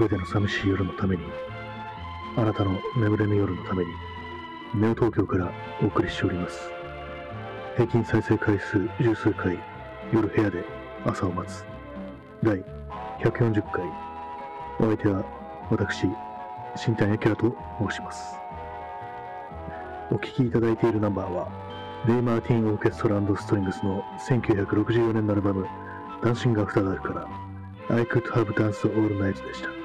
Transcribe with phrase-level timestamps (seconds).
[0.00, 1.22] すべての寂しい夜のために、
[2.34, 3.90] あなたの眠れぬ夜のために、
[4.74, 5.52] ネオ東京から
[5.82, 6.70] お送りしております。
[7.74, 9.58] 平均再生回数十数回、
[10.10, 10.64] 夜部屋で
[11.04, 11.66] 朝を待つ。
[12.42, 12.64] 第
[13.18, 13.84] 140回。
[14.78, 15.22] お相手は
[15.70, 16.06] 私、
[16.76, 17.54] 新谷明と
[17.86, 18.36] 申します。
[20.10, 21.48] お聴きいただいているナンバーは、
[22.08, 25.66] レイ・マーティン・オーケストラストリングスの1964年のアルバム、
[26.24, 27.20] ダンシング・アフターダークか
[27.90, 29.79] ら、I Could Have Danced All Night でした。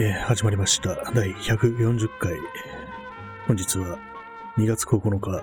[0.00, 1.10] え、始まりました。
[1.12, 2.36] 第140回。
[3.48, 3.98] 本日は
[4.56, 5.42] 2月9日。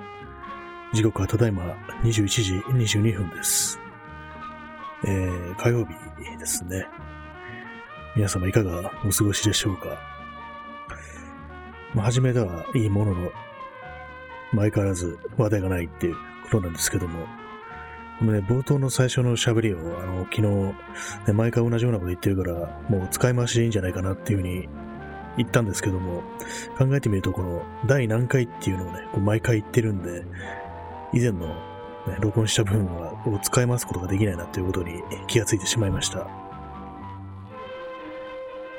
[0.93, 1.75] 時刻はただいま
[2.05, 2.53] 21時
[2.93, 3.77] 22分です。
[5.03, 5.93] えー、火曜日
[6.39, 6.87] ですね。
[8.15, 9.99] 皆様いかがお過ごしでしょうか。
[11.93, 13.31] まあ、初めではいいものの、
[14.51, 17.27] 相変わらず話題がないっていうことなんですけども、
[18.19, 24.69] このね、冒頭の最初の喋りを、あの、昨日、ね、毎回同じようなこと言ってるから、もう使い回しでいいんじゃないかなっていうふうに
[25.37, 26.23] 言ったんですけども、
[26.77, 30.23] 考えてみると、この、第何回っていうのをね、こう毎回言ってるんで、
[31.13, 31.47] 以前の、
[32.07, 36.27] ね、録音した部分は、を使い回すことができないなということに気がついてしまいました。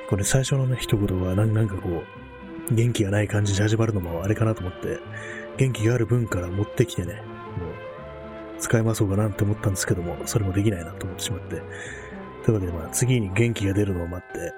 [0.09, 1.89] これ最初のね、一言は、なんかこ
[2.71, 4.99] う、元気がない感じで始まるのもあれかなと思って、
[5.59, 7.23] 元気がある分から持ってきてね、
[8.59, 11.63] 使いましょうかなって思ったんですけども、それもできないなと思ってしまって。
[12.45, 14.53] というわけで、まあ、次に元気が出るのを待って、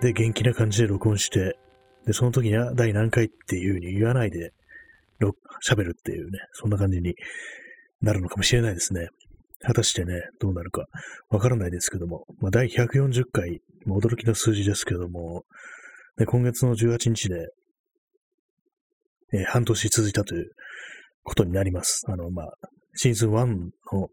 [0.00, 1.58] で、元気な感じで録音して、
[2.06, 4.52] で、その時には第何回っていう風に言わないで、
[5.66, 7.14] 喋るっていうね、そんな感じに
[8.00, 9.08] なるのかもしれないですね。
[9.62, 10.86] 果たしてね、どうなるか
[11.30, 15.44] わからないですけども、まあ、第140回、驚きの数字ですけども、
[16.18, 17.48] ね、今月の18日で、
[19.32, 20.50] えー、半年続いたという
[21.22, 22.04] ことになります。
[22.08, 22.52] あの、まあ、
[22.96, 23.46] シーズン1
[23.92, 24.08] の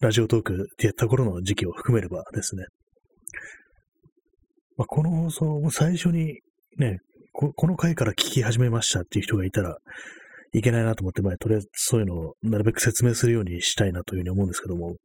[0.00, 2.64] ラジオトークでやった頃の時期を含めればですね。
[4.76, 6.40] まあ、この放送も最初に
[6.76, 6.98] ね
[7.32, 9.78] こ、この回から聞き始めましたっていう人がいたら
[10.52, 14.96] いけないなと思って、まあ、とりあえずそういうのをなるべく説明するようにしたいなというふうに思うんですけども、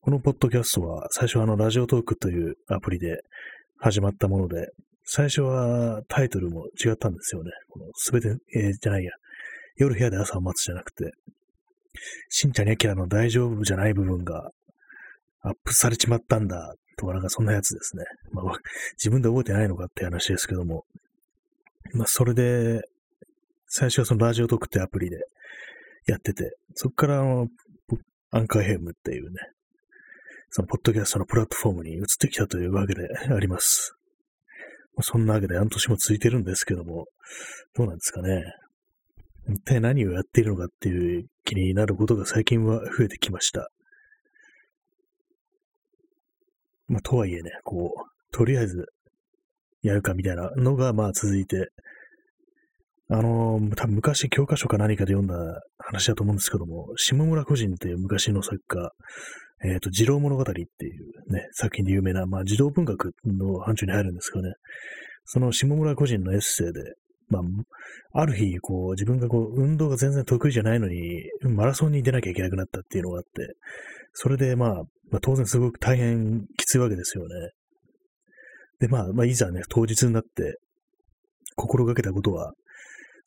[0.00, 3.18] このポッドキャストは最初はあのラジオトークというアプリで
[3.78, 4.68] 始まったもので、
[5.04, 7.50] 最初はタイトルも違ったんですよね。
[7.68, 9.10] このすべて、えー、じゃないや。
[9.76, 11.10] 夜部屋で朝を待つじゃなくて、
[12.28, 14.50] 新谷明の大丈夫じゃない部分が
[15.42, 18.04] アップされちまったんだ、とかなんかそんなやつですね。
[18.32, 18.58] まあ、
[18.92, 20.84] 自分で覚えてないのかって話ですけども。
[21.92, 22.82] まあ、それで、
[23.66, 25.18] 最初はそのラジオトークってアプリで
[26.06, 27.48] やってて、そこからあの、
[28.30, 29.38] アンカーヘムっていうね、
[30.50, 33.96] そのポッドキャストのプラットフォームに移ってきたというわけであります。
[34.96, 37.06] まあ、そんなわけで半年も続いてるんですけども、
[37.74, 38.44] どうなんですかね。
[39.48, 43.68] 一体何をやっているのかっていう気になることが最近は増えてきました。
[46.88, 48.86] まあ、とはいえね、こう、とりあえず
[49.82, 51.68] やるかみたいなのが、まあ続いて、
[53.10, 55.36] あのー、多分昔教科書か何かで読んだ
[55.78, 58.90] 話だと思うんですけども、下村個人っていう昔の作家、
[59.64, 64.54] えっ、ー、と、児童物語っていうね、作品で有名な、まあ児童文学の範疇に入るんですけどね、
[65.26, 66.94] その下村個人のエッセイで、
[67.28, 73.54] まあ、ある日、こう、自分がこう、運動が全然得意じゃないのに、マラソンに出なきゃいけなくなったっていうのがあって、
[74.12, 74.74] それで、まあ、
[75.10, 77.50] まあ、当然すごく大変きついわけですよね。
[78.80, 80.58] で、まあ、まあ、いざね、当日になって、
[81.56, 82.52] 心がけたことは、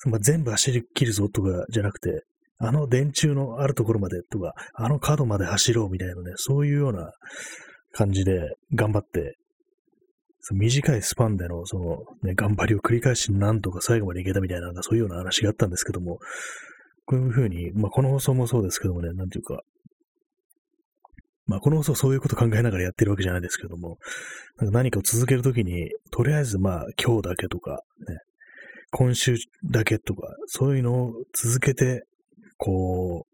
[0.05, 2.23] まあ、全部走り切るぞとかじゃなくて、
[2.59, 7.11] あの電柱のあるところまでとか、あの角まで走ろうみたいなね、そういうような
[7.93, 9.37] 感じで頑張って
[10.55, 16.19] 短いスパンでの、その、ね、頑張りを繰り返しなんとか最後までいけたみたいな、なんかそういうような話があったんですけども、
[17.05, 19.61] こういうふうに、まあ、この放送もそうですけどもね、なんていうか、
[21.45, 23.97] まあ、この放送そういうこと考えながらやってるわけじゃないですけども、
[24.57, 28.17] なんか何かを続けるときに、とりあえずまあ、今日だけとか、ね、
[28.91, 32.03] 今週だけとか、そういうのを続けて、
[32.57, 33.25] こ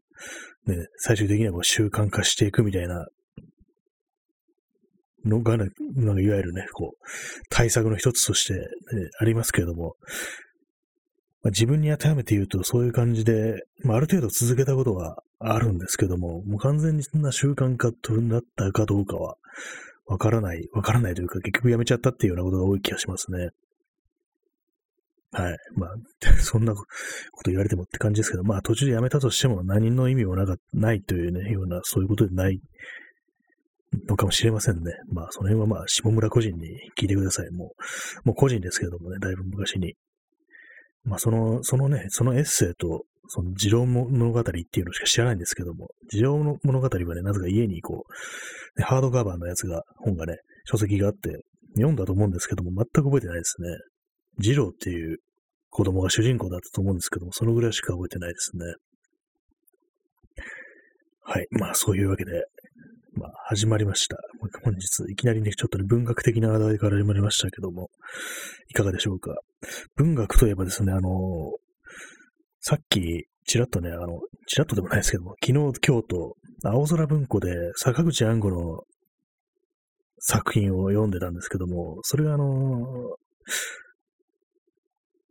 [0.67, 3.07] う、ね、最終的にはこう習慣化していくみたいな
[5.25, 7.05] のが、ね、なんかいわゆるね、こう、
[7.49, 8.59] 対策の一つとして、ね、
[9.19, 9.95] ありますけれども、
[11.43, 19.35] まあ、自分に当てはめて言うとそういう感じで、まあ、ある程度続けたことはあるんですけども、もう完全にそんな習慣化となったかどうかは、
[20.05, 23.49] わからない、わからないというか、結局やめちゃったっていうようなことが多い気がしますね。
[25.31, 25.57] はい。
[25.75, 25.95] まあ、
[26.41, 26.85] そんなこ
[27.43, 32.61] と言われてもって感じですけど、まあ途中でやめたとしても何の意味もなかないというね、ような、そういうことでない
[34.07, 34.93] のかもしれませんね。
[35.11, 37.51] まあ、その辺はまあ、下村個人に聞いてください。
[37.51, 37.73] も
[38.25, 39.95] う、もう個人ですけどもね、だいぶ昔に。
[41.03, 48.05] まあ、その、そのね、そのエッセイと、その、二郎物語っていうのしか知らないんですけども、二郎物語はね、なぜか家にこ
[48.75, 51.43] う、ね、ハードカバーのやつが、本がね、書籍があって、
[51.75, 53.69] 読んだと思うんですけども、全く覚えてないですね。
[54.39, 55.17] 二郎っていう
[55.69, 58.65] 子供が主人公だったと思うんですけども、そのぐらいしか覚えてないですね。
[61.25, 61.47] はい。
[61.51, 62.31] まあ、そういうわけで、
[63.15, 64.17] まあ、始まりました。
[64.63, 67.89] 本日、いきなりね、ちょっとね、文学的な話題から始まりましたけども、
[68.69, 69.35] いかがでしょうか？
[69.95, 71.09] 文学といえばですね、あの
[72.59, 78.81] さっき、ちらっとね、あの、ちらっとでもないですけども、昨日、京都、青空文庫で坂口安吾の
[80.19, 83.15] 作品を読んでたんですけども、それがあの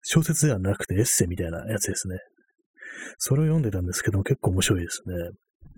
[0.03, 2.19] 小説ではなくてエッセイみたいなやつですね。
[3.19, 5.15] それを読んでたんですけども、結構面白いですね。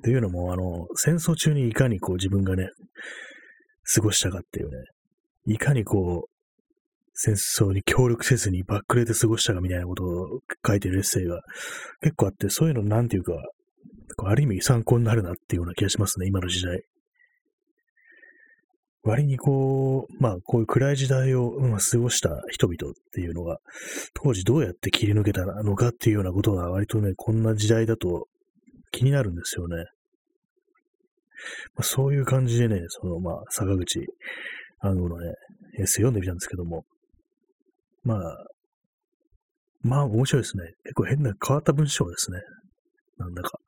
[0.02, 2.68] というのも、あの、戦争中にいかにこう自分がね、
[3.94, 4.76] 過ごしたかっていうね、
[5.46, 6.30] いかにこう、
[7.14, 11.40] 戦争に協力せずにバックレで過ごしたかみたいなことを書いてるエッセイが
[12.00, 13.34] 結構あって、そういうのなんていうか、
[14.24, 16.82] ある意味参考になるなっていうような気がしますね、今の時代。
[19.04, 23.58] 割にこう、まあ、こういう暗い時代を、うん、過ごした人々っていうのが、
[24.14, 28.28] 当時どうやって切り抜けたのかっていうようなことが割とね、こんな時代だと
[28.94, 29.76] 気になるんですよね。
[29.76, 29.82] ま
[31.80, 34.06] あ、そういう感じでね、その、まあ、坂口
[34.80, 35.34] 暗号のね、
[35.78, 36.84] エッセイ読んでみたんですけども、
[38.04, 38.20] まあ、
[39.82, 40.72] まあ面白いですね。
[40.84, 42.40] 結構変な変わった文章ですね。
[43.18, 43.58] なんだか。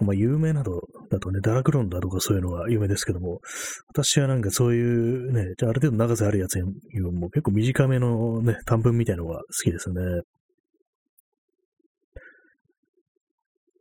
[0.00, 0.80] まあ有名など
[1.10, 3.40] だとね、ダラクロンだとかそういうのが有名ですけども、
[3.88, 10.00] 私はなんかそういうね、ある程度長さあるやつよりも結構短めのね、短文みたいのが好きですね。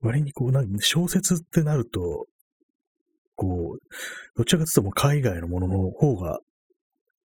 [0.02, 2.28] 割にこう、なんか小説ってなると、
[3.36, 6.40] こう、どちらかというとも海外のものの方が、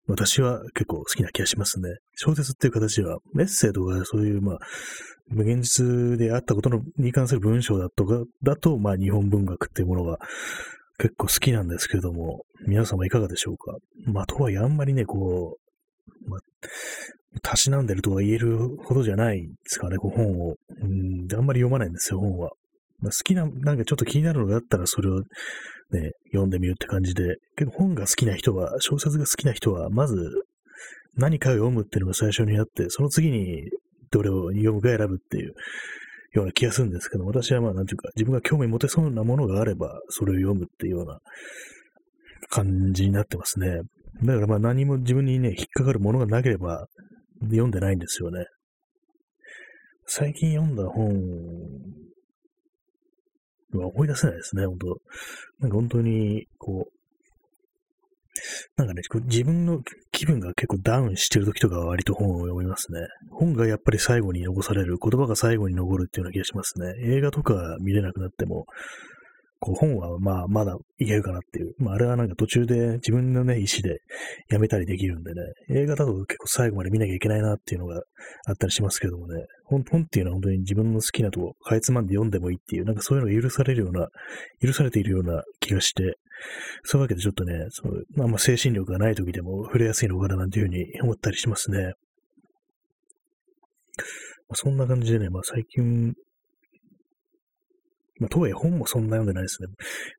[0.07, 1.89] 私は結構好きな気がしますね。
[2.15, 4.59] 小説っていう形は、メッセージとかそういう、まあ、
[5.29, 10.19] 無現実であったことのに関する文章だとか、だと、まあ、日本文学っていうものが
[10.97, 13.77] 結構好きなんですけれども、皆様いかがでしょうか？
[14.05, 15.57] まあ、とはいえあんまりね、こ
[16.27, 16.39] う、まあ、
[17.41, 20.55] たしなんでるとは言えるほどじゃないですかね、こう本を。
[20.81, 22.51] うん、あんまり読まないんですよ、本は。
[23.03, 25.19] まあ、好きな、なんかちょっと気になるのがあったらそれを
[25.91, 30.15] ね、読んでみるって感じで、結構本が好きな人は、小説が好きな人は、まず
[31.15, 33.69] 何かを読むっていうのが最初にあって、その次に
[34.09, 35.53] どれを読むか選ぶっていう
[36.31, 41.19] ような気がするんですけど、私はまあなんていうか、自分が興味持てそうなものがあれば、それを読むっていうような
[42.49, 43.81] 感じになってますね。
[44.23, 46.87] だからまあ何も自分にね、引っかかるものがなければ
[47.41, 48.45] 読んでないんですよね。
[50.05, 51.13] 最近読んだ本
[53.79, 54.97] 思い出せないですね、本当
[55.59, 56.93] なんか本当に、こう、
[58.77, 59.81] なんかね、自分の
[60.11, 62.99] 気分が結構ダウンしてる時とかは割と本を読みますね。
[63.29, 66.95] 本がやっぱり最後に残される、言葉が最後に残るっていうような気がしますね。
[67.15, 68.65] 映画とか見れなくなっても、
[69.63, 71.73] こう本はまあまだいけるかなっていう。
[71.77, 73.99] まああれはなんか途中で自分のね、意思で
[74.49, 78.01] やめたりできるんでね、映画だと結構最後まで見なきゃいけないなっていうのが
[78.45, 84.09] あったりしますけどもね、本本っていうのは本当に自分の好きなとこかいつまんで読んでもいいっていう、なんかそういうのが許されるような、
[84.61, 86.17] 許されているような気がして、
[86.83, 91.93] そういうわけでちょっとね、そのまあまあ精神力がない時でも触れやすいのかななんていうふうに思ったりしますね。
[94.55, 96.13] そんな感じでね、まあ最近
[98.19, 99.67] まあ、とはいえ本もそんな読んでないですね。
[99.67, 99.75] やっ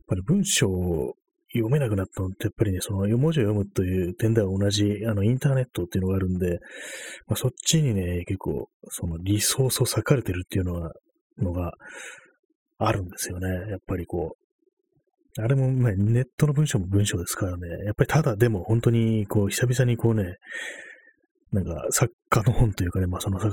[0.09, 1.15] ぱり文章を
[1.55, 6.59] 読めなくなったのって、やっぱりね、その文字を読むという点では同じ、あの、インターネットっていうのがあるんで、
[7.29, 10.93] まあ、そっちにね、結構、そのリソースを割かれてるっていうのは、
[11.39, 11.73] のが
[12.79, 13.49] あるんですよね。
[13.71, 20.37] やっぱりこう、あれも、まあ、ネットの文章も文章ですからね、やっぱりただでも本当に、こう、久々にこうね、
[21.53, 23.45] なんか、作家の本というかね、まあ、その、ち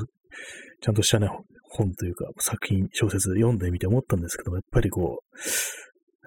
[0.88, 1.28] ゃんとしたね、
[1.72, 5.18] 本というか、作品、小説読んでみて思ったんですけども、やっぱりこう、やっ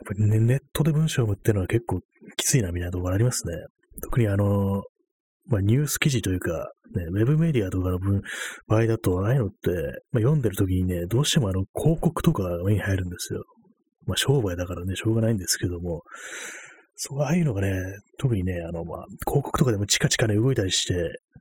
[0.07, 2.01] ぱり、ね、ネットで文章を読むっていうのは結構
[2.37, 3.55] きついなみたいなところありますね。
[4.03, 4.83] 特にあの、
[5.47, 8.23] まあ、ニュース記事というか、ね、ウェブメディアとかの分
[8.67, 9.71] 場合だと、ああいうのって、
[10.13, 13.45] まあ、読んでる時にね、どうしてもあの、広告とかが目に入るんですよ。
[14.07, 16.03] まあ、商売だからね、しょうがないんですけども、
[16.97, 17.73] そう、ああいうのがね、
[18.19, 20.95] 特にね、あの、まあ、広告とかでもチカチカね、動いたりして、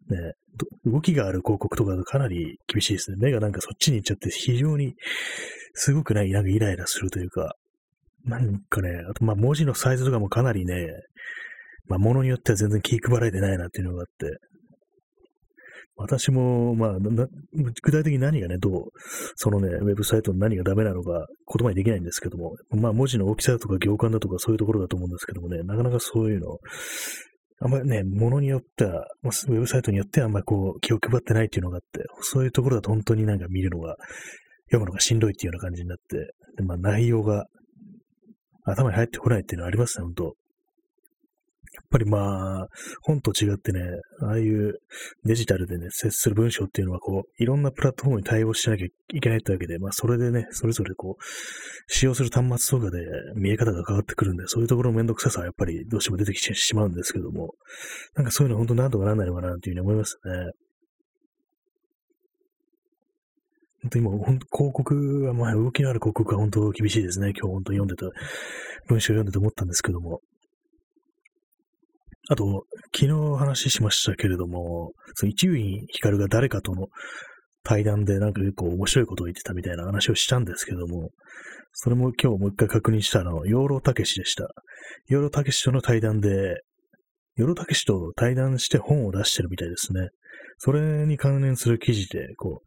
[0.10, 0.34] ね、
[0.86, 3.18] 動きがある広告とかがかなり厳しいですね。
[3.20, 4.96] 目がなんかそっちに行っちゃって非常に
[5.74, 7.56] すごくね、なんかイライラするというか、
[8.26, 10.88] なんかね、あとまあ文字のサイズとかもかなりね、
[11.88, 14.40] まあものによっては全然気配られてないなっていうのがあって、
[15.96, 18.84] 私も、まあ具体的に何がね、どう、
[19.36, 26.58] そのね、ウェブサイトの何がダメなのか言葉にできないんですけども、まあ文字の大きさだとか行間だとかそういうところだと思うんですけどもね、なかなかそういうの、
[27.60, 33.96] あんまりね、ものによっては、ウェブサイトによってはあんまりこう気を配ってないっていうのがあって、そういうところだと本当になんか見るのが、
[34.68, 37.46] 読むのがしんどいっていうような感じになって、でまあ内容が
[38.66, 40.34] 頭に入ってこないっていうのはありますね、本当。
[41.94, 42.68] ぱりまあ、
[43.04, 43.80] 本と違ってね、
[44.22, 44.80] ああいう
[45.26, 51.24] デジタルでね、接する文章っていうのはこう、いろんなプラットフォームに対応しなきゃいけないってわけで、まあそれでね、それぞれこう、
[51.88, 57.54] 使用する端末とかで見え方が変わってくるんで、そういうところのめんどくささはやっぱりどうしても出てきてしまうんですけども、
[58.16, 60.52] なんかそういうの本当なんとかならないのかなっていうふうに思いますね。
[63.84, 67.34] 本当にもう、広告は、まあ、動きのある広告は本当厳しいですね。
[67.38, 68.06] 今日本当読んでた、
[68.88, 70.22] 文章を読んでて思ったんですけども。
[72.30, 72.66] あと、
[72.96, 76.88] 昨日話しましたけれども、その一遊院光が誰かとの
[77.64, 81.10] 対談でなんか結構面白いことを言ってたみたいな話をしたんですけども、
[81.74, 84.48] それも今日もう一回確認したのは、養老たけしでした。
[85.08, 86.62] 養老たけしとの対談で、
[87.36, 90.10] 養老たけしと対談して本を出してるみたいですね。
[90.60, 92.62] それに関連する記事で、こ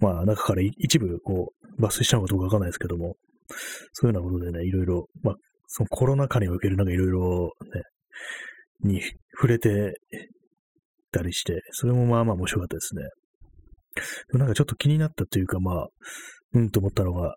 [0.00, 3.16] う、まあ中から一部こう抜粋したのかどうかわかんないですけども、
[3.92, 5.34] そういうようなことでね、いろいろ、まあ、
[5.66, 7.82] そのコロナ禍におけるなんかいろいろね、
[8.80, 9.94] に触れて
[11.12, 13.02] たりして、それもまあまあ面白かったですね。
[14.38, 15.88] なんかちょっと気になったというか、まあ、
[16.54, 17.34] うんと思ったのが、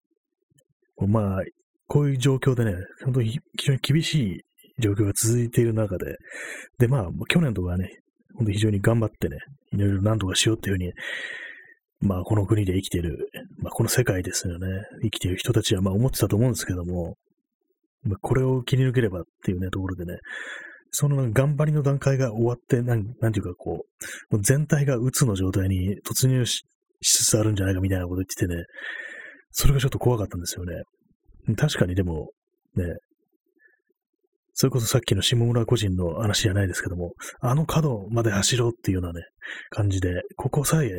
[1.07, 1.41] まあ、
[1.87, 4.41] こういう状況でね、本当に非常に厳しい
[4.79, 6.15] 状況が続いている中で、
[6.77, 7.89] で、まあ、去年とかね、
[8.35, 9.37] 本当に非常に頑張ってね、
[9.73, 10.93] いろいろ何とかしようっていうふうに、
[12.01, 14.67] まあ、この国で生きている、まあ、この世界ですよね、
[15.03, 17.15] 生きている人たちはまあ思ってたと思うんですけども、
[18.03, 20.17] まあ、これを切り抜ければっていうね、ところでね、
[20.91, 23.85] その頑張りの段階が終わって、なんなんていうかこ
[24.31, 26.63] う、全体が鬱の状態に突入し
[27.01, 28.65] つつあるんじゃないかみたいなこと言っててね、
[29.51, 30.83] それがちょっと怖かったんですよね。
[31.55, 32.29] 確かにでも、
[32.75, 32.83] ね、
[34.53, 39.25] それこそさっきの下村個人の話じゃないですけども、あの角まで走ろうっていうようなね、
[39.69, 40.89] 感じで、ここさえ、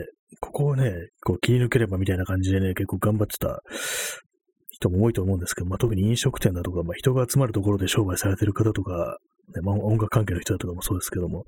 [0.41, 3.61] ここをね、こう切り抜ければみたいな感じでね、結構頑張ってた
[4.83, 9.19] 人も多いと思うんですけど、まあ、特に飲食店だとか、まあ、人が集まるところで商売されてる方とか、
[9.55, 11.45] ね、まあ、音楽関係の人だとかもそうですけども、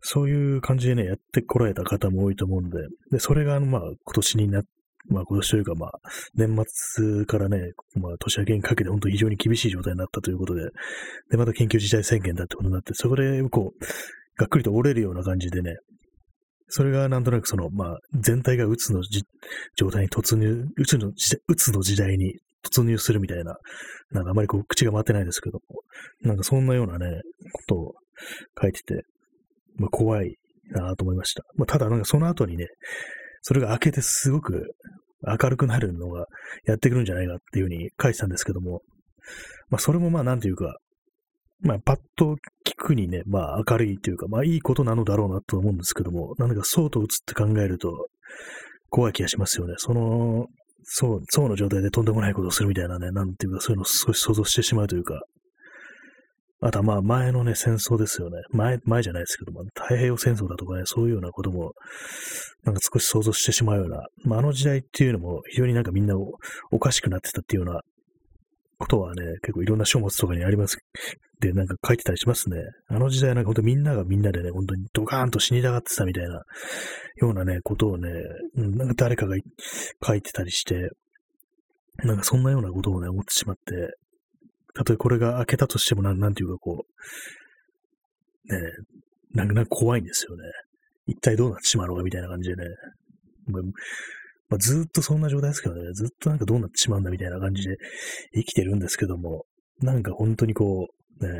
[0.00, 2.78] そういう感じでね、やってこられた方も多いと思うんで、
[3.10, 4.64] で、それが、まあ、今年になっ
[5.08, 5.92] まあ今年というかまあ、
[6.34, 7.58] 年末からね、
[7.94, 10.62] まあ年明けにかけて本当に非常に厳しい状態になったということで、
[11.30, 13.84] で、また緊急事態宣言だってことになって、そこでこう、
[14.36, 15.76] がっくりと折れるような感じでね、
[16.68, 19.00] それがなんとなくその、まあ、全体がうつの
[19.76, 21.08] 状態に突入、うつの
[21.48, 22.34] うつの時代に
[22.66, 23.56] 突入するみたいな、
[24.10, 25.80] なんかあまりこう口が回ってないですけども、
[26.22, 27.20] なんかそんなようなね、
[27.52, 27.94] ことを
[28.60, 29.04] 書いてて、
[29.76, 30.36] まあ怖い
[30.70, 31.42] なと思いました。
[31.56, 32.66] まあただなんかその後にね、
[33.42, 34.74] それが明けてすごく
[35.26, 36.26] 明るくなるのが
[36.66, 38.82] やってくるんじゃないかっていうふうに書いてたんですけども、
[39.68, 40.76] まあそれもまあなんていうか、
[41.60, 48.08] まあパッと聞くにね、まあ明るいというか、まあいいことなのだろうなと思うんですけども、なんかそうと映って考えると
[48.90, 49.74] 怖い気がしますよね。
[49.78, 50.46] その、
[50.88, 55.20] そう、そうの状態でとんでもないことをするみたいなね、なんていうかそういうのを少し想像してしまうというか、
[56.60, 58.38] あとはまあ前のね、戦争ですよね。
[58.50, 61.72] 前、前じゃないですけども、太平洋戦争だとかね、そういうようなことも、
[62.64, 66.14] なんか少し想像してしまうような、まああの時代っていうのも非常になんかみんな
[66.70, 67.80] おかしくなってたっていうような
[68.78, 70.78] ことはね、結構いろんな書物とかにあります。
[71.40, 72.58] で、なんか書いてたりしますね。
[72.88, 76.34] あの時代なんか本当みんながみんなでね、本当にドカーンと死にたがってたみたいな
[77.16, 78.10] ようなね、ことをね、
[78.54, 79.36] なんか誰かが
[80.06, 80.90] 書いてたりして、
[82.04, 83.96] なんかそんなようなことをね、思ってしまって、
[84.74, 86.84] たとえこれが開けたとしても、なん、なんていうかこ
[88.48, 88.60] う、ね
[89.32, 90.42] なんか、なんか怖いんですよね。
[91.06, 92.64] 一体どうなってしまうのかみたいな感じでね。
[94.48, 97.76] まあ、ずっとそんな状態ですけどね、ずっとなんかどうなってしまうんだみたいな感じで
[98.34, 99.44] 生きてるんですけども、
[99.80, 100.88] なんか本当にこ
[101.20, 101.30] う、ね、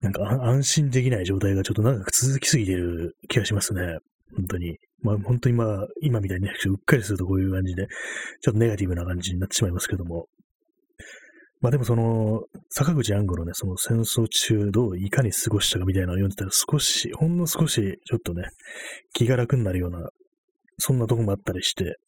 [0.00, 3.98] なんか安心できない状態がちょっと長く続きすぎてる気がしますね。
[4.36, 4.78] 本当に。
[5.02, 7.86] まあ本当にまあ今みたいにね、うっかりするとこういう感じで、
[8.40, 10.26] ちょっとネガティブな感じになってしまいますけども、
[11.62, 18.48] まあでもその、坂口安吾のね、その戦争中どういかに過ごしたかみたいなのを読んでたら少し、ほんの少しちょっとね、
[19.14, 20.08] 気が楽になるような、
[20.78, 21.98] そんなとこもあったりして、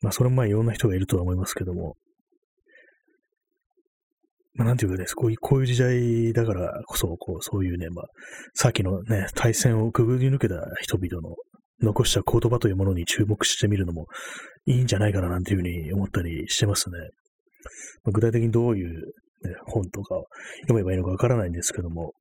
[0.00, 1.94] まあそれもまあいろんな人がいるとは思いますけども、
[4.54, 8.06] まあなんていうかね、こういう、こういう時代だからこそ、こう、そういうね、まあ、
[8.54, 11.36] さっきのね、対戦をくぐり抜けた人々の
[11.80, 14.06] 残した言葉というものに注目してみるのも
[14.66, 16.96] いいんじゃないかななんていうふうに思ったりしてますね。
[18.04, 19.06] まあ、具体的にどういう、
[19.42, 20.26] ね、本とかを
[20.62, 22.12] 読めばいいのかわからないんですけども、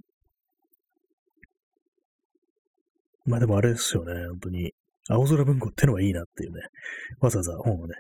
[3.26, 4.74] まあでもあれですよね、本当に。
[5.10, 6.62] 青空文庫ってのはいいなっていうね。
[7.20, 7.94] わざわざ本をね、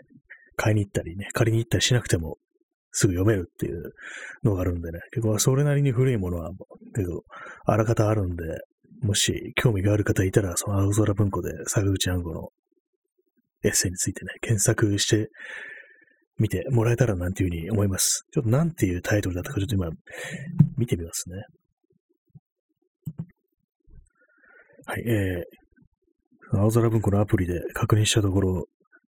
[0.55, 2.37] 買いに行ったりね、借りに行ったりしなくても、
[2.91, 3.93] すぐ読めるっていう
[4.43, 6.51] のがあるんでね、結構それなりに古いものは
[6.93, 7.23] 結構
[7.65, 8.43] あらかたあるんで、
[9.01, 12.49] もし興味がある方いたら、その青空文庫で坂口安吾の
[13.63, 15.29] エッセイについてね、検索して
[16.41, 18.25] みてもらえたらなんていうふうに思います。
[18.33, 19.89] ちょっとなんていうタイトルだったかちょっと今
[20.75, 21.35] 見てみますね。
[24.87, 28.65] はい、えー、青空文庫のアプリで確認したところ、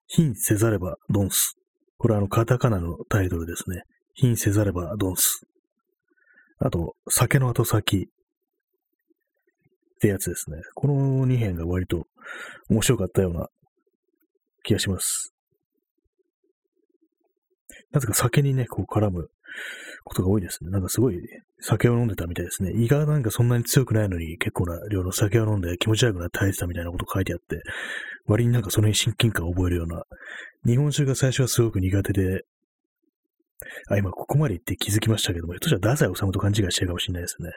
[0.08, 1.56] 貧せざればドンス。
[1.98, 3.82] これはあの、カタカナのタイトルですね。
[4.14, 5.42] 貧せざればドンス。
[6.60, 8.02] あと、酒の後先っ
[10.00, 10.58] てやつですね。
[10.76, 12.06] この2編が割と
[12.70, 13.48] 面白かったような
[14.62, 15.33] 気がします。
[17.94, 19.30] なぜか酒にね、こう絡む
[20.04, 20.72] ことが多いですね。
[20.72, 21.20] なんかすごい
[21.62, 22.72] 酒を飲んでたみたいですね。
[22.76, 27.62] 胃がなんかそんなに強くないのに結構な量の酒を飲んで気持ち悪くなって耐えてたみたいなこと書いてあって、
[28.26, 30.04] 割になんかその辺親近感を覚えるような、
[30.66, 32.44] 日本酒が最初はすごく苦手で、
[33.90, 37.52] あ、今ここまで言って気づきましたけども、ひょっとしたら太宰治と勘違いしてるかもしれないですね。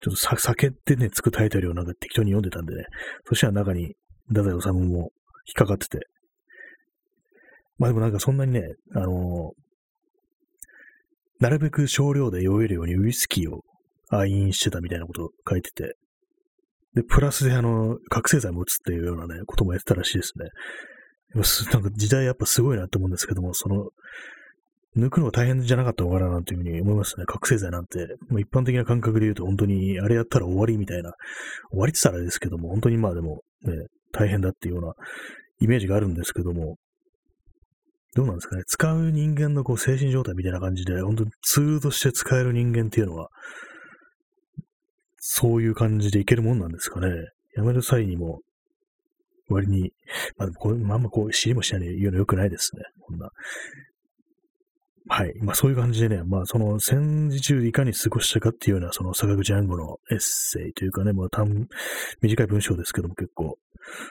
[0.00, 2.84] ちょっと酒ってね、つくタイトルをなんか適当に読んでたんでね、
[3.26, 3.94] そしたら中に
[4.28, 5.12] 太宰治も
[5.46, 6.00] 引っかかってて、
[7.78, 8.62] まあでもなんかそんなにね、
[8.94, 9.64] あのー、
[11.40, 13.62] なるべく少量で酔えるようにウイスキーを
[14.08, 15.96] 愛飲してたみたいなことを書いてて、
[16.94, 20.48] で、プラスであの、覚醒剤も打つっていうようなね、こともやってたらしいですね。
[21.72, 23.88] なんか時代やっぱすごいなって思うんですけども、その、
[24.96, 27.24] 抜くのが大変じゃなかったのかななんていうふうに思いますね。
[27.26, 27.98] 覚醒剤なんて。
[28.28, 31.10] もう一般的な感覚で言うと本当にあれやったら終わりみたいな。
[31.70, 34.92] 終わりって言ったらですけども、本当にまあでもね、大変だっていうような
[35.60, 36.76] イメージがあるんですけども、
[38.14, 38.62] どうなんですかね。
[38.66, 43.28] 使う人間のこう精神状態みたいな感じで、本当にツールとして使える人間っていうのは、
[45.18, 47.08] そういう感じでいけるもんなんですかね。
[47.56, 48.40] やめる際にも、
[49.48, 49.92] 割に、
[50.36, 52.82] まあ、これ、まあんまこう、知りもしないで言うの良くないですね。
[53.00, 53.30] こんな。
[55.08, 55.34] はい。
[55.40, 61.66] まあそういう感じでね、まあその戦時中いかに過ごしたかっていうような、その坂口安吾のエッセイというかね、まあ短、
[62.22, 63.58] 短い文章ですけども結構、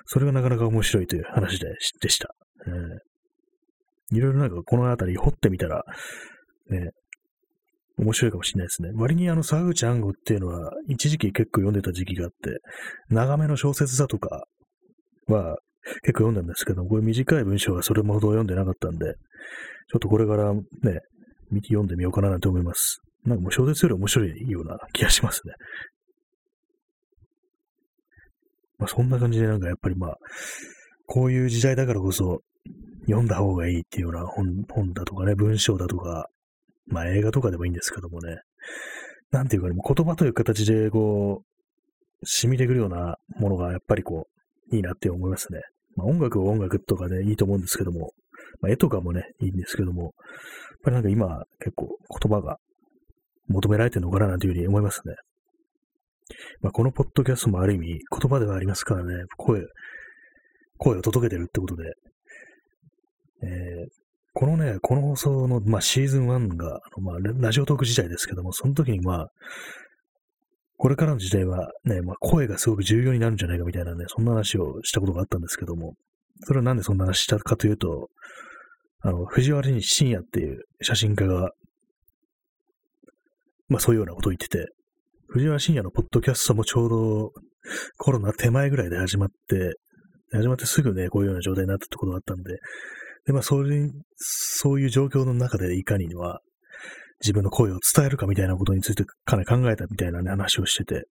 [0.05, 2.35] それがなかなか面白いという話ででした。
[2.67, 3.12] えー
[4.13, 5.83] いろいろなんかこの辺り掘ってみたら、
[6.69, 6.91] ね、
[7.97, 8.89] 面白いかもしれないですね。
[8.95, 12.59] 割にあの、沢口安吾っていうのは、一時期結構読んでた時期があって、
[13.09, 14.45] 長めの小説だとか
[15.27, 15.57] は
[16.01, 20.61] 結構読んだんですけど、これ短い文章はそれほど読んでなかったんで、ちょっとこれからね、
[21.67, 22.99] 読んでみようかなと思います。
[23.25, 25.53] なんかもう小説より面白いような気がしますね。
[28.79, 30.17] まあそんな感じでなんかやっぱりまあ、
[31.05, 32.39] こういう時代だからこそ、
[33.05, 36.29] 読んだ方がいいっていうような本本だとかね、文章だとか、
[36.87, 38.37] まあ映画とかでもいいんですけどもね、
[39.31, 44.27] なんていうかね、言葉という形でこう、染みてくるようなものがやっぱりこ
[44.71, 45.61] う、いいなって思いますね。
[45.95, 48.11] まあ音楽は音楽とかね、いいと思うんですけども、
[48.61, 50.11] まあ絵とかもね、いいんですけども、やっ
[50.83, 52.57] ぱりなんか今結構言葉が
[53.47, 55.15] 求められてるのかななんていうふうに思いますね。
[56.61, 59.61] まあこのポッドキャストもある意味言葉ではありますからね、声、
[60.77, 61.93] 声を届けてるってことで、
[63.43, 63.87] えー、
[64.33, 69.27] このね、この放送の、まあ、シーズン1が、まあ、ラジオトーク時代ですけども、その時にまあ、
[70.77, 75.93] これからの時代はね、まあ、声がすごく重要になるんじゃないかみたいなね、そんな話をしたことがあったんですけども、
[76.45, 78.09] それはなんでそんな話したかというと、
[79.01, 81.51] あの、藤原に深夜っていう写真家が、
[83.67, 84.67] まあそういうようなことを言ってて、
[85.27, 87.31] 藤原深夜のポッドキャストもちょうど
[87.97, 89.73] コロナ手前ぐらいで始まって、
[90.31, 92.57] 始まってすぐね、こういうような状態になったってことがあったんで、
[93.25, 96.41] で、まあ、それ、そういう状況の中でいかには、
[97.21, 101.05] 自分の声を伝えるかみたいなことについてかなり考えたみたいな、ね、話をしてて、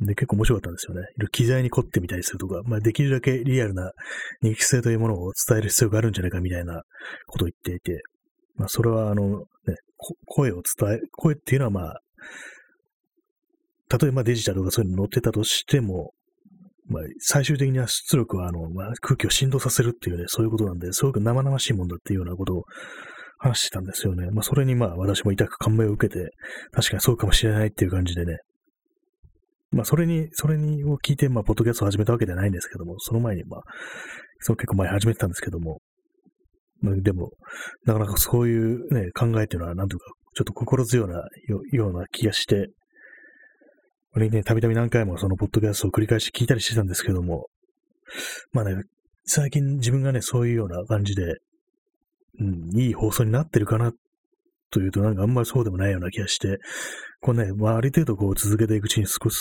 [0.00, 1.06] で、結構面白かったんですよね。
[1.32, 3.92] 機材に凝ってみたりするとか、まあ、できるだけリアルな
[4.40, 6.82] 人気性というものを伝える必要があるんじゃないかみたいな
[7.26, 8.02] ことを言っていて、
[8.56, 9.76] まあ、それは、あの、ね、
[10.26, 12.00] 声を伝え、声っていうのはまあ、
[13.98, 16.12] 例えばデジタルとかそういうの載ってたとしても、
[16.88, 22.64] まあ、最終的には出力は、あの、まあ、空気を振動させるっていうね、そういうことなんで、すごく生々しいもんだっていうようなことを
[23.38, 24.30] 話してたんですよね。
[24.30, 26.30] まあ、それにまあ、私も痛く感銘を受けて、
[26.72, 28.38] 確かにそうかもしれないっていう感じでね。
[29.70, 33.60] まあ、それに、それにを聞いて、まあ、ポッドキャストを始めたわけではないんですけども、その前に、まあ、
[34.40, 35.80] その結構前始めてたんですけども、
[36.80, 37.32] まあ、でも、
[37.84, 41.22] なかなかそういうね、考えっていうのは、なんとか、ちょっと心強いな
[41.72, 42.68] ような気がして、
[44.12, 47.46] これね、たびたび何回もそのポッドキャストを繰り返し聞いたりしてたんですけども、
[48.52, 48.82] まあね、
[49.24, 51.36] 最近自分がね、そういうような感じで、
[52.40, 53.92] うん、いい放送になってるかな
[54.70, 56.58] というと、なんかあんまりそうでもないような気がして、
[57.20, 59.36] こうね、まあ、ある程度こう続けていくうちに少し、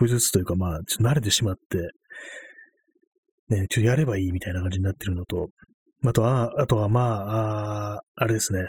[0.00, 1.78] 少しずつというか、まあ、ちょっと慣れてしまって、
[3.48, 5.48] ね、ちょっとやればいいみたいな感じになってるのと、
[6.04, 8.66] あとは、あとはまあ、ああれですね。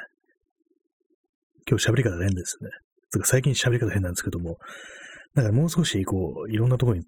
[1.69, 2.69] 今日喋り方変ですね。
[3.10, 4.57] つか最近喋り方変なんですけども、
[5.38, 7.06] だからもう少し、こう、いろんなところに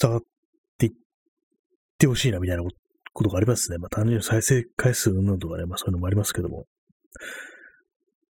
[0.00, 0.20] 伝わっ
[0.78, 0.92] ていっ
[1.98, 2.62] てほしいなみたいな
[3.12, 3.76] ことがありますね。
[3.76, 6.64] まあ単純に再生回数云々とかね、まあそういうのもありますけども。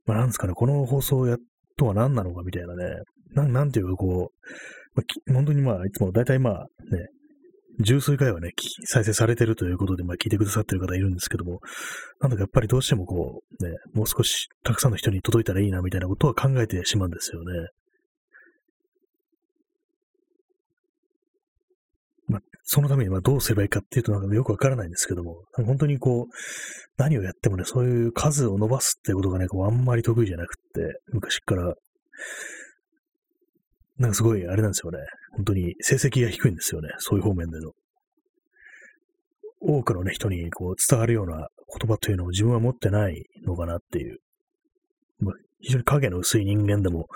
[0.05, 1.37] まあなんですかね、この放送や
[1.77, 3.03] とは何なのかみたいなね、
[3.35, 4.49] なんなんていうかこう、
[4.97, 6.67] まあ、本当にまあ、いつも大体まあね、
[7.79, 8.51] 十数回はね、
[8.85, 11.61] 再生されてるということで、まあ聞いてくださってる方いるんですけども、
[12.21, 17.69] なんだかやっぱりどうしてもこう、ね、もう少したくさんの人に届いたらいいなみたいなことは考えてしまうんですよね。
[22.31, 22.41] まあ、
[22.73, 26.35] そのためにまどうすればいいかっていうとなんかよくわからないんですけども、本当にこう、
[26.99, 31.75] 何をやってもね、そういう数を伸ばすってことがね、こうあんまり得意じゃなくって、昔から、
[33.99, 34.99] なんかすごいあれなんですよね。
[35.33, 36.91] 本当に成績が低いんですよね。
[36.99, 37.73] そういう方面での。
[39.61, 44.19] 多くのね、人にこう伝わるような言葉というのを自分は持ってないのかなっていう。
[45.19, 47.09] まあ、非常に影の薄い人間でも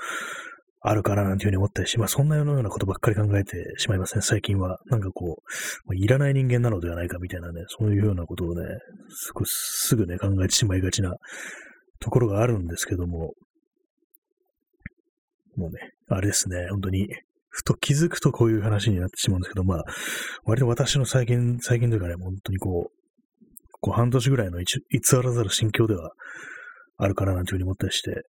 [0.87, 4.81] あるかななんていうふうに思ったりし、まあそんなようなことばっかり考えてしまいますね、最近は。
[4.90, 8.62] なんかこう、まあ、いらない人間なのではないかみたいなね、そういうようなことをね、
[9.09, 11.16] すぐすぐね、考えてしまいがちな
[12.01, 13.33] ところがあるんですけども、
[15.57, 17.09] もうね、あれですね、本当に、
[17.49, 19.85] ふと気づくとこういう話になってしまうんですけど、まあ、
[20.44, 23.05] 割と私の最近、最近というかね、本当にこう、
[23.81, 24.66] こう半年ぐらいの偽
[25.23, 26.11] らざる心境では
[26.99, 28.23] あるかななんていうふうに思ったりして、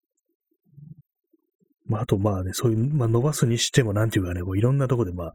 [1.88, 5.34] まあ、あとまあね、そういう、まあ伸ばすにしてもなんていうかね、こういろんなとこでまあ、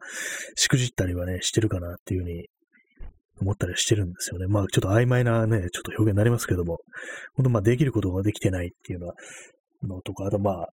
[0.55, 2.47] しくじったりはね、してるかなっていうふうに
[3.39, 4.47] 思ったりしてるんですよね。
[4.47, 6.79] まあちょっと曖昧なね、ちょっと表現になりますけども、
[7.35, 9.13] 本当まあできることができてないっていうのは、
[9.83, 10.69] のとか、あとまあ、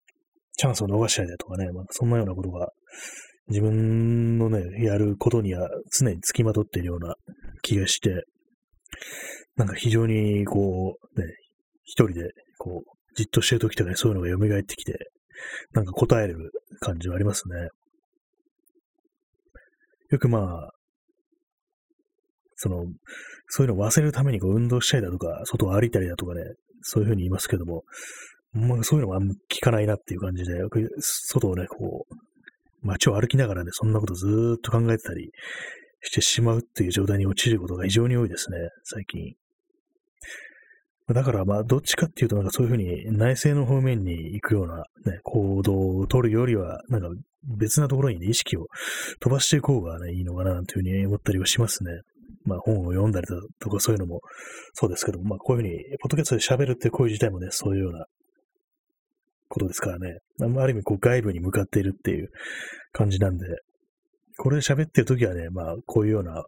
[0.57, 2.71] チャンスを逃したりだとかね、まあ、そんなようなことが、
[3.49, 7.15] 自分のね、やることには常につきまとっているような
[7.63, 8.25] 気がして、
[9.57, 11.27] なんか非常にこう、ね、
[11.85, 15.11] 一人でこう、じっとしてる時とかにそういうのが蘇ってきて、
[15.73, 17.69] なんか答える感じはありますね。
[20.11, 20.71] よくまあ、
[22.57, 22.87] その、
[23.49, 26.43] そういうのを忘れるためにこう運動したりだとか、外を歩いたりだとかね、
[26.81, 27.85] そういうふうに言いますけども、
[28.53, 32.15] まあ、そういうのもあんま聞かないなっていう感じで、よく外をね、こう、
[32.83, 35.31] 街を歩きながらね、そんなことずーっと考えてたり
[36.01, 39.35] してしまうっていう状態に陥ることが非常に多いですね、最近。
[41.15, 47.09] だからまあ、どっちかっていうと、なんかそういうふうに内政の方面に行くような、ね、行動を取るよりは、なんか
[47.57, 48.67] 別なところに、ね、意識を
[49.21, 51.93] 飛ばしていこうがね、いいのかな、というふうに思ったりはしますね。
[52.45, 54.21] まあ本を読んだりだとかそういうのも
[54.73, 58.07] そうですけど、まあこういうふうに、ポッドキャストで喋るって行為自体もね、そういうような
[59.49, 60.19] ことですからね。
[60.41, 62.29] ある意味こう外部に向かっているっていう
[62.93, 63.47] 感じなんで、
[64.37, 66.45] これで喋ってる時はね、まあこういうような、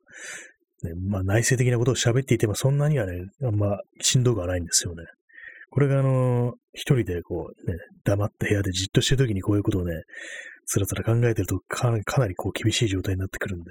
[0.86, 5.04] ね、まあ内省的なことを喋っていてもそんなにはね、あんましんどくはないんですよね。
[5.70, 10.02] これがあの、一人でこうね、黙って部屋でじっとしてる時にこういうことをね、
[10.66, 13.70] つらつら考えてるとかなりこう厳しい状態になってくるんで、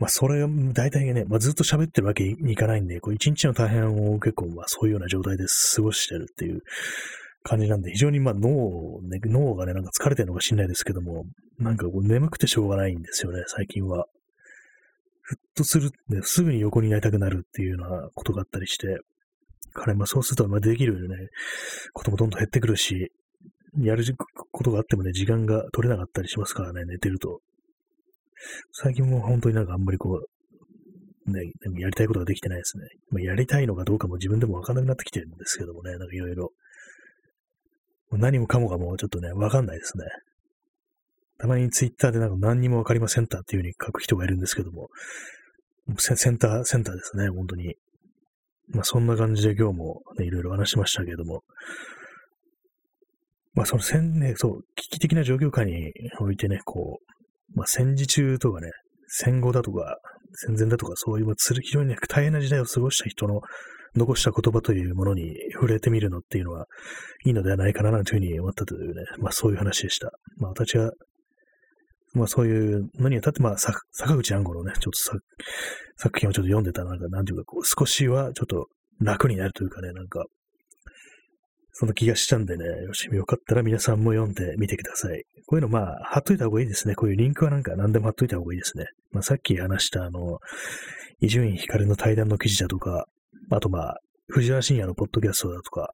[0.00, 5.44] まあ、それが、大体ね、まあ、ずっと喋ってるわけにいかないんで、こう、一日の大変を結構、まあ、そういうような状態で
[5.76, 6.62] 過ごしてるっていう
[7.42, 11.24] 感じなんで、非常にまあ脳、ね、脳がね、なんか疲れてるのか知んないですけども、
[11.58, 14.06] なんかこう眠くてしょうがないんですよね、最近は。
[15.30, 18.98] ふっとする、ね、すぐに横になりたくなるっていうようなことがあったりして、
[19.72, 21.28] 彼、まあそうすると、まあできるよね、
[21.92, 23.12] こともどんどん減ってくるし、
[23.78, 24.02] やる
[24.50, 27.38] ことがあってもね、時間が取れなかったりしますからね、寝てると。
[28.72, 30.20] 最近も本当になんかあんまりこ
[31.28, 32.88] う、ね、やりたいことができてないですね。
[33.10, 36.50] ま、やりたいのかどうかも自分でもわかんなくなってきてるんですけどもね、なんかいろいろ。
[38.10, 40.04] 何もかもがもうちょっとね、わかんないですね。
[41.40, 44.88] たまにツイッターでなんか何にもわかりませんたっていう風に書く人がいるんですけども、
[45.98, 47.74] センター、センターですね、本当に。
[48.68, 51.42] まあそんな感じで今日もね、いろいろ話しましたけれども、
[53.54, 58.70] まあその戦、ね、そう、危機的な状況下においてね、こう、まあ戦時中とかね、
[59.08, 59.96] 戦後だとか、
[60.34, 63.40] 戦前だとか、そういう、非常にね、大変な時代を過ごした人の
[63.96, 66.66] 残した言葉というものに触れてみるのっていうのは
[67.24, 70.12] いいのではないかなというふうに思ったというね、まあそういう話でした。
[70.36, 70.92] まあ私は、
[72.12, 73.82] まあそういうのにあたって、まあ坂
[74.16, 74.98] 口安吾のね、ちょっと
[75.96, 78.66] 作品をちょっと読んでたなんか、なんていうか、こう少しはちょっと
[79.00, 80.24] 楽になるというかね、なんか、
[81.72, 85.24] その気がしたんでね、よし、よかったら皆さんも読んでみてください。
[85.46, 86.94] こういうのまあ、貼っといた方がいいですね。
[86.94, 88.86] こういうリンクはなんか何でも貼っといた方がいいですね。
[89.12, 90.38] まあさっき話したあの、
[91.20, 93.06] 伊集院光の対談の記事だとか、
[93.50, 95.92] あとまあ、藤原信也のポッドキャストだとか、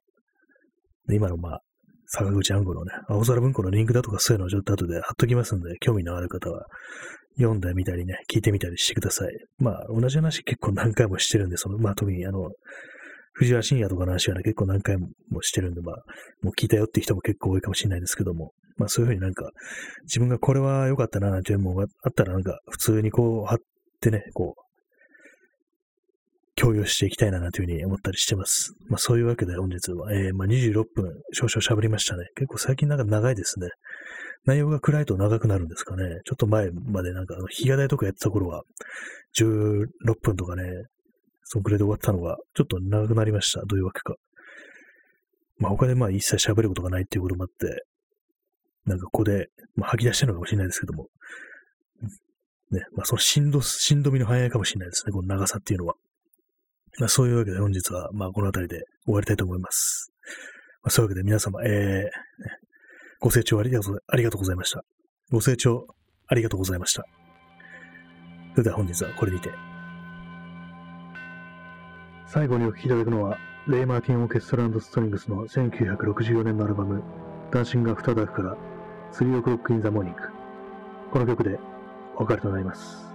[1.09, 1.61] 今のまあ、
[2.07, 6.65] 坂口安吾のね、青空文庫のリンクだとかそういうのをちょっと後で貼っときますんで、興味のある方は
[7.37, 9.31] 読んでみたりね、聞いてみたりしてください。
[9.59, 12.49] まあ、同じ話結構何回もしてるんで、その、まあ特にあの、
[13.33, 15.09] 藤原信也とかの話はね、結構何回も
[15.41, 15.95] してるんで、まあ、
[16.41, 19.51] もう聞いたよって人も結構多いかもしれないですけども、まあそういうふうになんか、
[20.03, 23.57] 自分がこれは良かったななんていうのもあったらなんか、普通にこう貼っ
[24.01, 24.66] てね、こう、
[26.59, 28.73] 共有していきたいなというふうに思ったりしてます。
[28.89, 32.25] まあそういうわけで本日は、えー、まあ26分少々喋りましたね。
[32.35, 33.69] 結構最近なんか長いですね。
[34.45, 36.03] 内容が暗いと長くなるんですかね。
[36.25, 38.63] ちょっと前までなんか、日が台とかやってた頃は、
[39.37, 39.87] 16
[40.21, 40.63] 分とかね、
[41.43, 43.61] そんくらいで終わったのが、ちょっと長くなりました。
[43.65, 44.15] どういうわけか。
[45.59, 47.83] まあ他でまあ一切喋ることがないっていうこともあって、
[48.85, 51.07] なんかここで、まあ、吐き出してるのかもしれないですけども、
[52.71, 55.95] ね、まあその振動、振動みの早いかもしれないですね、この長さっていうのは。
[56.99, 60.11] まあそういうわけで本日は、まあこの辺りで終わりたいと思います。
[60.83, 62.09] まあ、そういうわけで皆様、えー、
[63.19, 64.83] ご清聴ありがとうありがとうございました。
[65.31, 65.87] ご清聴
[66.27, 67.03] ありがとうございました。
[68.53, 69.51] それでは本日はこれにて。
[72.25, 77.01] 最後にお聴きいただくのは、レイ・マーティン・オーケストラストリングスの1964年のアルバム、
[77.51, 78.57] ダンシング・アフター・ダークから
[79.13, 80.13] 3 o'clock in the morning。
[81.11, 81.57] この曲で
[82.15, 83.06] お別れとなります。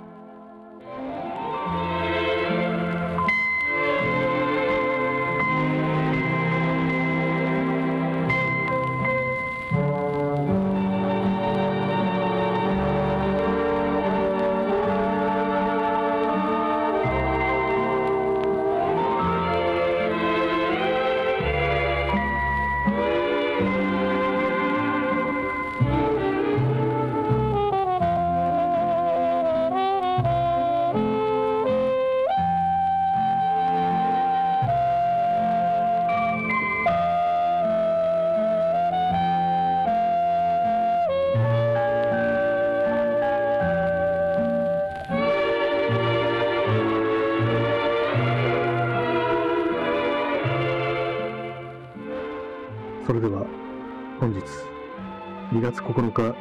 [55.62, 56.34] 2月9日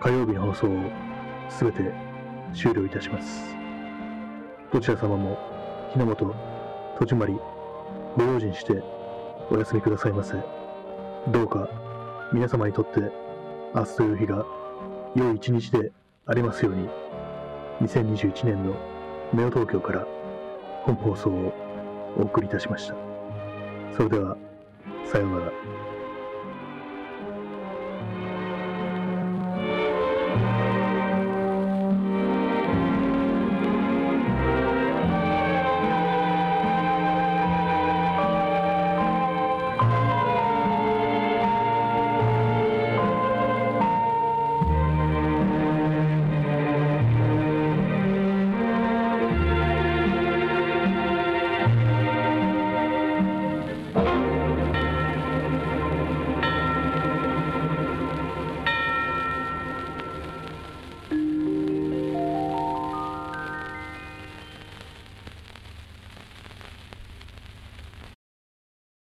[0.00, 0.90] 火曜日の放送を
[1.50, 1.92] すべて
[2.54, 3.54] 終了いたします。
[4.72, 5.36] どちら様も
[5.92, 6.34] 日の本
[6.98, 7.38] 戸締まり
[8.16, 8.82] ご用心して
[9.50, 10.36] お休みくださいませ。
[11.28, 11.68] どうか
[12.32, 13.00] 皆様にとって
[13.74, 14.46] 明日という日が
[15.14, 15.92] 良い一日で
[16.24, 16.88] ありますように
[17.82, 18.74] 2021年の
[19.34, 20.06] ネオ東京から
[20.84, 21.52] 本放送を
[22.16, 22.94] お送りいたしました。
[23.94, 24.34] それでは、
[25.04, 25.95] さようなら。